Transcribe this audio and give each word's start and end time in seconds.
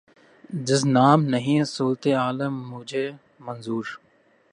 جز 0.67 0.85
نام 0.85 1.23
نہیں 1.25 1.63
صورت 1.63 2.07
عالم 2.17 2.53
مجھے 2.71 3.09
منظور 3.39 3.85